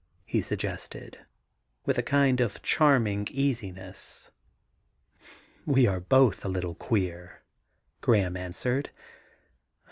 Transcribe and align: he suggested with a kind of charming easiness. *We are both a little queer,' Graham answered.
he 0.25 0.41
suggested 0.41 1.27
with 1.85 1.95
a 1.99 2.01
kind 2.01 2.41
of 2.41 2.63
charming 2.63 3.27
easiness. 3.29 4.31
*We 5.63 5.85
are 5.85 5.99
both 5.99 6.43
a 6.43 6.49
little 6.49 6.73
queer,' 6.73 7.43
Graham 8.01 8.35
answered. 8.35 8.89